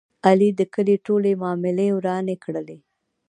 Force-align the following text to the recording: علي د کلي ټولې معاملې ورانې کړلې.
علي 0.27 0.49
د 0.59 0.61
کلي 0.73 0.95
ټولې 1.05 1.31
معاملې 1.41 1.87
ورانې 1.97 2.35
کړلې. 2.43 2.77